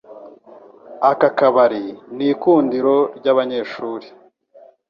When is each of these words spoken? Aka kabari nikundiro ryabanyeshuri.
Aka 1.09 1.29
kabari 1.37 1.83
nikundiro 2.15 2.95
ryabanyeshuri. 3.17 4.07